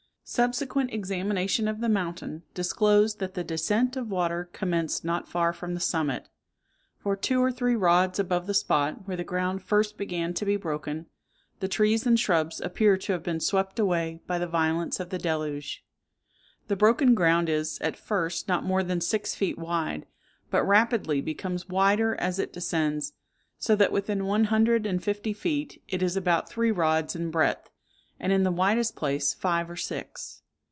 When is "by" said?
14.25-14.39